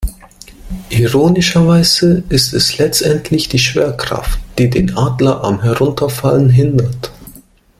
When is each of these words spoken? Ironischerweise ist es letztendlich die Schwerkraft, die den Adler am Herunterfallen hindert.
Ironischerweise 0.89 2.23
ist 2.29 2.53
es 2.55 2.79
letztendlich 2.79 3.49
die 3.49 3.59
Schwerkraft, 3.59 4.39
die 4.57 4.67
den 4.67 4.97
Adler 4.97 5.43
am 5.43 5.61
Herunterfallen 5.61 6.49
hindert. 6.49 7.11